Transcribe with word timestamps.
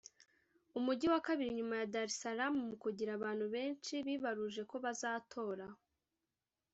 umujyi 0.77 1.07
wa 1.13 1.21
kabiri 1.27 1.49
nyuma 1.57 1.75
ya 1.79 1.89
Dar 1.93 2.07
es 2.11 2.15
Salaam 2.21 2.53
mu 2.69 2.75
kugira 2.83 3.11
abantu 3.15 3.45
benshi 3.55 3.93
bibaruje 4.05 4.61
ko 4.69 4.75
bazatora 4.85 5.67